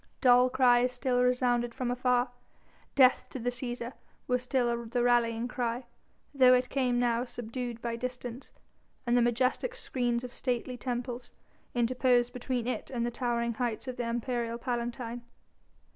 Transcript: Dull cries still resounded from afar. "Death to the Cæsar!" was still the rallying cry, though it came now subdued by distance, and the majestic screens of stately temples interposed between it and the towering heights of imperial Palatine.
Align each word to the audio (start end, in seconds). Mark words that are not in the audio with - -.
Dull 0.19 0.49
cries 0.49 0.91
still 0.91 1.21
resounded 1.21 1.75
from 1.75 1.91
afar. 1.91 2.31
"Death 2.95 3.27
to 3.29 3.37
the 3.37 3.51
Cæsar!" 3.51 3.93
was 4.25 4.41
still 4.41 4.83
the 4.87 5.03
rallying 5.03 5.47
cry, 5.47 5.85
though 6.33 6.55
it 6.55 6.69
came 6.71 6.97
now 6.97 7.23
subdued 7.23 7.79
by 7.83 7.95
distance, 7.97 8.51
and 9.05 9.15
the 9.15 9.21
majestic 9.21 9.75
screens 9.75 10.23
of 10.23 10.33
stately 10.33 10.75
temples 10.75 11.31
interposed 11.75 12.33
between 12.33 12.65
it 12.65 12.89
and 12.89 13.05
the 13.05 13.11
towering 13.11 13.53
heights 13.53 13.87
of 13.87 13.99
imperial 13.99 14.57
Palatine. 14.57 15.21